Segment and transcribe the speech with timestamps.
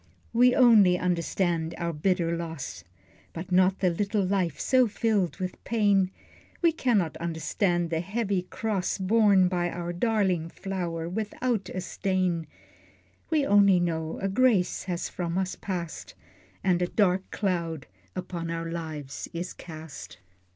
[0.33, 2.83] We only understand our bitter loss,
[3.33, 6.09] But not the little life so filled with pain,
[6.63, 12.47] We cannot understand the heavy cross Borne by our darling flower without a stain:
[13.29, 16.15] We only know a grace has from us passed,
[16.63, 20.17] And a dark cloud upon our lives is cast.